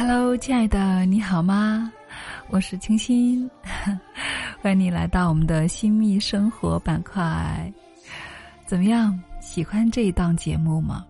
[0.00, 1.92] Hello，亲爱的，你好吗？
[2.50, 3.50] 我是清新，
[4.62, 7.68] 欢迎你来到我们的新密生活板块。
[8.64, 11.04] 怎么样，喜欢这一档节目吗？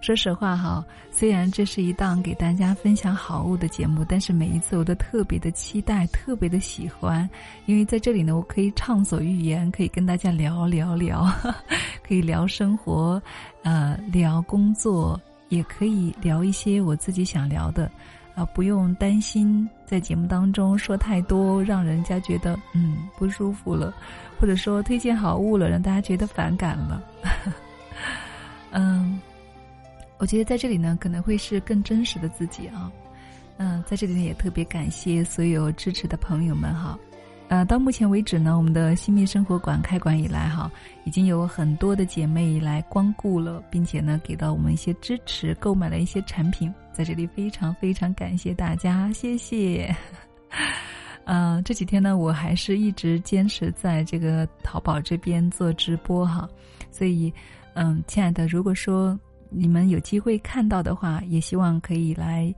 [0.00, 7.30] 说实话哈，虽然这是一档给大家分享好物的节目，但是每一次我都特别的期待，特别的喜欢，
[7.66, 11.32] 因为在这里呢，我可以畅所欲言，可以跟大家聊聊聊，
[12.02, 13.22] 可以聊生活，
[13.62, 17.88] 呃，聊工作，也可以聊一些我自己想聊的，
[18.36, 23.92] 啊，不用担心在节目当中说太多，让人家觉得嗯不舒服了，
[24.38, 27.02] 或者说推荐好物了，让大家觉得反感了，
[28.70, 29.20] 嗯。
[30.18, 32.90] 我觉得在这里呢，可能会是更真实的自己啊。
[33.58, 36.98] 嗯，在这里呢，也特别感谢所有支持的朋友们哈。
[37.48, 40.70] 呃，到目前为止呢，我们的新密生活馆开馆以来哈，
[41.04, 49.94] 已经有很多的姐妹来光顾了，并且呢，给到我们一些支持，购买了一些产品，在这里非常非常感谢大家，谢谢。
[51.24, 56.48] 嗯，这几天呢，我还是一直坚持在这个淘宝这边做直播哈，
[56.90, 57.32] 所以，
[57.74, 59.18] 嗯，亲爱的，如果说。
[59.48, 62.52] 你们有机会看到的话，也希望可以来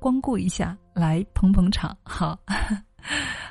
[0.00, 1.94] 光顾一下，来捧捧场。
[2.02, 2.36] 好，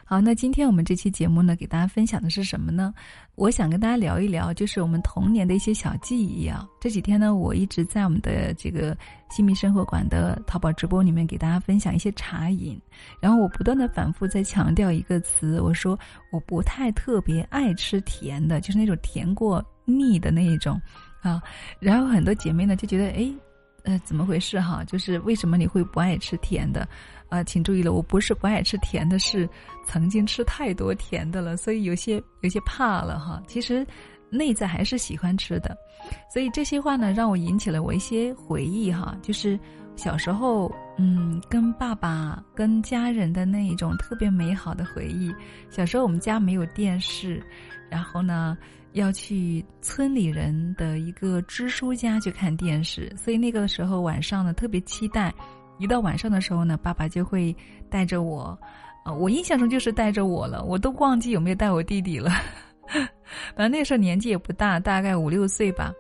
[0.05, 2.93] 好，那今天我们这期节目呢，给大家分享的是什么呢？
[3.35, 6.67] 我想跟大家聊一聊，就是我们童年的一些小记忆啊。
[6.79, 8.95] 这几天呢，我一直在我们的这个
[9.31, 12.79] 新密生活馆的淘宝直播里面给大家分享一些茶饮，
[13.21, 15.97] 然后我不断的反复在强调一个词，我说
[16.31, 20.79] 我不太特别爱吃甜的，就是那种甜过腻的那一种。
[21.21, 21.41] 啊，
[21.79, 23.33] 然后很多姐妹呢就觉得，哎，
[23.83, 24.83] 呃，怎么回事哈？
[24.83, 26.85] 就是为什么你会不爱吃甜的？
[27.33, 29.49] 啊，请注意了，我不是不爱吃甜的，是
[29.87, 33.41] 曾经吃太多甜的了，所以有些有些怕了哈。
[33.47, 33.83] 其实
[34.29, 35.75] 内在还是喜欢吃的，
[36.31, 39.17] 所以这些话呢，让我引起了我一些回忆哈。
[39.23, 39.59] 就是
[39.95, 45.33] 小时候，嗯，跟爸爸、跟家人的那一种特别美好的回忆。
[45.71, 47.43] 小时候我们家没有电视，
[47.89, 48.55] 然后呢。
[48.93, 55.33] 要去村里人的一个支书家去看电视，所以那个时候晚上呢特别期待，
[55.77, 57.55] 一到晚上的时候呢，爸爸就会
[57.89, 58.57] 带着我，
[59.03, 62.31] 啊，我印象中就是带着我了，我都忘记有没有带我弟弟了，
[63.55, 65.93] 反正那时候年纪也不大，大概五六岁吧，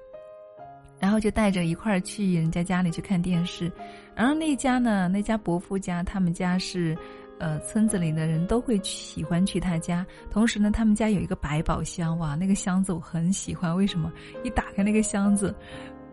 [0.99, 3.71] 然后就带着一块儿去人家家里去看电视，
[4.15, 6.97] 然后那家呢，那家伯父家，他们家是。
[7.39, 10.05] 呃，村子里的人都会喜欢去他家。
[10.29, 13.75] 同时呢，他们家有一个百宝箱，哇，那个箱子我很喜欢。
[13.75, 14.09] 为什么？
[14.45, 15.53] 一打开那个箱子，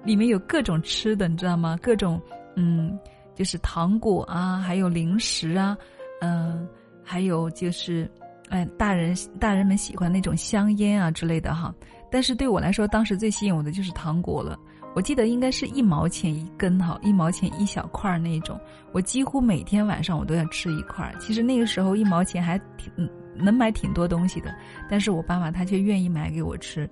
[0.03, 1.79] 里面有各种吃的，你知道吗？
[1.81, 2.21] 各种，
[2.57, 2.99] 嗯，
[3.35, 5.77] 就是糖果啊，还有零食啊，
[6.21, 6.69] 嗯，
[7.03, 8.11] 还有就是，
[8.49, 11.75] 哎，大人大人们喜欢那种香烟啊之类的哈。
[12.11, 14.59] 但是对我来说，当时最吸引我的就是糖果了。
[14.93, 18.59] 我记得应该是一毛钱一根哈，一毛钱一小块那种。
[18.91, 21.15] 我几乎每天晚上我都要吃一块。
[21.21, 22.93] 其实那个时候一毛钱还挺
[23.37, 24.53] 能买挺多东西的，
[24.91, 26.91] 但是我爸爸他却愿意买给我吃。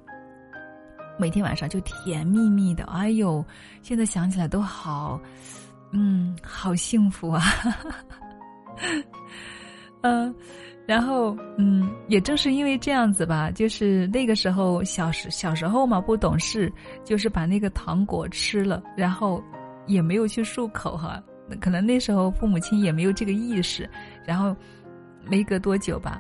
[1.19, 3.45] 每天晚上就甜蜜蜜的，哎呦，
[3.83, 5.21] 现在想起来都好，
[5.93, 7.43] 嗯，好幸福啊，
[10.03, 10.35] 嗯。
[10.87, 16.73] 然后，嗯，也正是因为这样子吧，就是那个时候小时小时候嘛，不懂事，
[17.05, 19.45] 就是把那个糖果吃了，然后
[19.87, 21.23] 也没有去漱口哈。
[21.61, 23.87] 可能那时候父母亲也没有这个意识，
[24.25, 24.57] 然后
[25.29, 26.19] 没隔多久吧，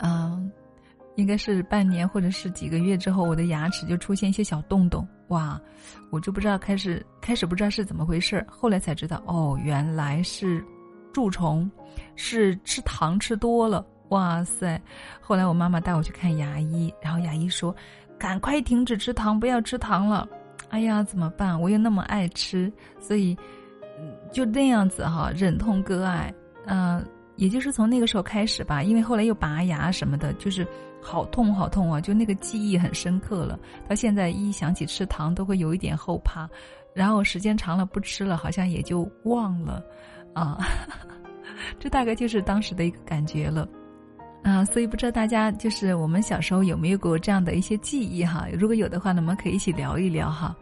[0.00, 0.52] 嗯，
[1.20, 5.60] 应该是半年或者是几个月之后，我的牙齿就出现一些小洞洞，哇，
[6.10, 10.64] 我就不知道开始开始不知道是怎么回事，后来才知道哦，原来是。
[11.12, 11.68] 蛀虫，
[12.14, 14.80] 是吃糖吃多了，哇塞！
[15.20, 17.74] 后来我妈妈带我去看牙医，然后牙医说
[18.16, 20.28] ：“赶快停止吃糖，不要吃糖了。”
[20.70, 21.60] 哎呀，怎么办？
[21.60, 23.36] 我又那么爱吃，所以
[24.32, 26.32] 就那样子哈，忍痛割爱。
[26.66, 30.64] 嗯，也就是从那个时候开始吧，因为后来又拔牙什么的，就是
[31.02, 33.58] 好痛好痛啊，就那个记忆很深刻了。
[33.88, 36.48] 到现在一想起吃糖都会有一点后怕，
[36.94, 39.82] 然后时间长了不吃了，好像也就忘了。
[40.32, 40.58] 啊，
[41.80, 43.68] 这大概就是当时的一个感觉了，
[44.44, 48.46] 啊，所以不知道大家就是我们小时候有没有过这样的一些记忆哈？
[48.52, 50.54] 如果有的话，那我们可以一起聊一聊哈。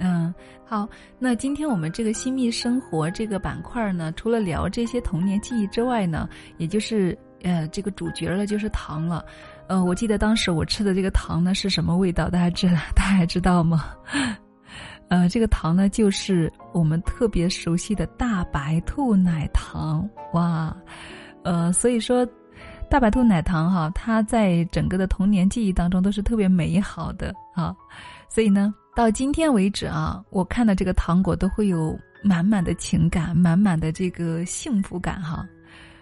[0.00, 0.32] 嗯，
[0.64, 0.88] 好，
[1.18, 9.24] 那今天我们这个新密生活这个板块呢，除了聊这些童年记忆之外呢，也就是呃这个主角了，就是糖了。
[9.68, 12.30] 呃，我记得当时我吃的这个糖呢是什么味道？
[12.30, 13.84] 大家知大家知道吗？
[15.08, 20.74] 呃，这个糖呢，就是我们特别熟悉的大白兔奶糖哇，
[21.44, 22.26] 呃，所以说，
[22.90, 27.74] 大白兔奶糖哈，它在整个的童年记忆当中都是特别美好的啊，
[28.28, 35.46] 所以呢，到今天为止啊，我看到这个糖果都会有满满的情感，满满的这个幸福感哈。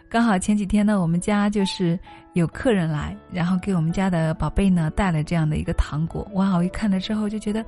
[0.08, 1.98] 刚好前几天呢，我们家就是
[2.34, 6.26] 有客人来，然后给我们家的宝贝呢带了这样的一个糖果。
[6.34, 7.64] 哇，我一看了之后就觉得，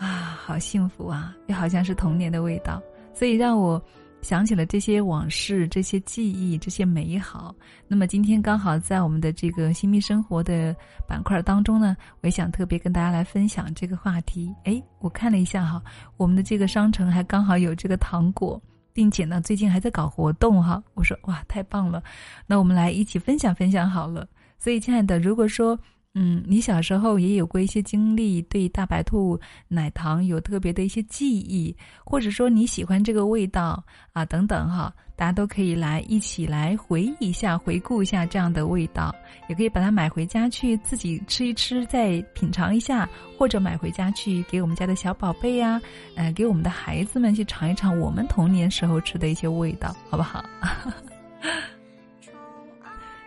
[0.00, 2.82] 哇，好幸福啊，又好像是童年的味道，
[3.14, 3.82] 所以让我。
[4.22, 7.52] 想起了这些往事、这些记忆、这些美好。
[7.88, 10.72] 那么今天刚好在我们的这个新密生活的
[11.08, 14.54] 板块当中呢，我也想特别跟大家来分享这个话题。
[14.62, 15.82] 哎，我看了一下哈，
[16.16, 18.62] 我们的这个商城还刚好有这个糖果，
[18.92, 20.82] 并且呢最近还在搞活动哈。
[20.94, 22.02] 我说哇，太棒了！
[22.46, 24.28] 那我们来一起分享分享好了。
[24.58, 25.78] 所以亲爱的，如果说。
[26.14, 31.74] 嗯，你小时候也有过一些经历，对大白兔奶糖有特别的一些记忆，
[32.04, 33.82] 或者说你喜欢这个味道
[34.12, 39.10] 啊，等等哈，大家都可以来一起来回忆一下，回顾一下这样的味道，
[39.48, 45.80] 也可以把它买回家去自己吃一吃，再品尝一下，或者买回家去给我们家的小宝贝呀，
[46.14, 50.44] 呃，给我们的孩子们去尝一尝我们童年时候吃的一些味道，好不好？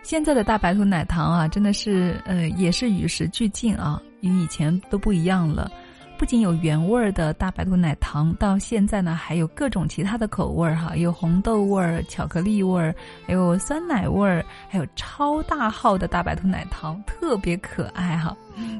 [0.06, 5.68] 现在的大白兔奶糖啊，真的是呃，也是与时俱进啊，与以前都不一样了。
[6.16, 12.94] 不仅有原味儿的大白兔奶糖，到现在呢，还有各种其他的口味儿哈，有红豆味儿、巧克力味儿，
[13.26, 18.36] 还有酸奶味儿，还有超大号的大白兔奶糖，特别可爱哈，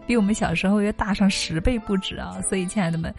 [0.07, 2.41] 比我们小时候要大上十倍不止啊！
[2.49, 3.13] 所以，亲爱的们，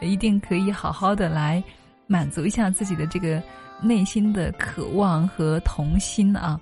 [0.00, 1.62] 一定可以好好的来
[2.08, 3.40] 满足一下自己的这个
[3.80, 6.60] 内心的渴望和童心啊。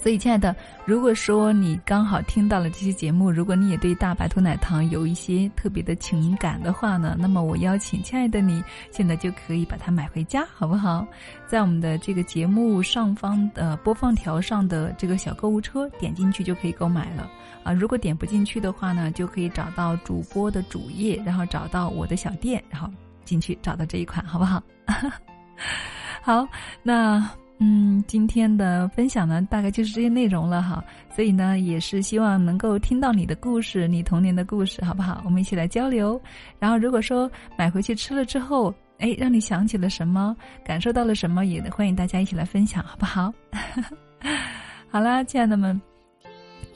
[0.00, 0.54] 所以，亲爱的，
[0.84, 11.06] 如果说你刚好听到了这期节目，如果你也对大白兔奶糖有一些特别的情感的话呢，那么我邀请亲爱的你，现在就可以把它买回家，好不好？
[11.46, 17.28] 在我们的这个节目上方的播放条上的这个小购物车，点进去就可以购买了。
[17.64, 22.88] 啊，如果点不进去的话呢，就可以找到主播的主页，然后找到我的小店，然后
[23.24, 24.62] 进去找到这一款，好不好？
[26.22, 26.46] 好，
[26.82, 27.28] 那。
[27.60, 30.82] 嗯，今天的分享呢，大概就是这些内容了哈。
[31.14, 35.20] 所以呢，也是希望能够听到你的故事，你童年的故事，好不好？
[35.24, 36.20] 我们一起来交流。
[36.58, 43.32] 然后，如果说买回去吃了之后，哎，让你想起了什么，感受到了什么，也欢迎大家一起来分享，好不好？
[44.88, 45.80] 好啦，亲爱的们，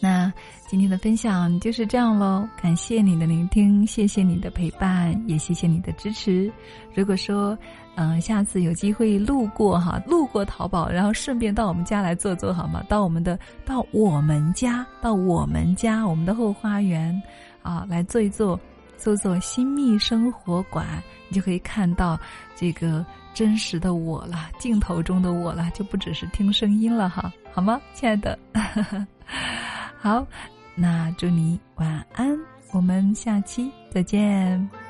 [0.02, 0.32] 那
[0.66, 2.44] 今天的分享就是这样喽。
[2.60, 6.52] 感谢你的聆听，谢谢你的陪伴，也谢谢你的支持。
[6.92, 7.56] 如果说，
[7.94, 12.82] 嗯，下次有机会路过哈，路过淘宝，然后顺便到我们家来坐坐好吗？
[12.88, 17.22] 到我们的，到我们家，到我们家，我们的后花园，
[17.62, 18.58] 啊，来坐一坐，
[18.96, 20.84] 坐坐新密生活馆，
[21.28, 22.18] 你就可以看到
[22.56, 28.36] 这个真实的我了，镜头中的我了，就不只是听声音了哈，好吗，亲爱的？
[30.02, 30.26] 好，
[30.74, 32.36] 那祝你晚安，
[32.72, 34.81] 我们下期再见。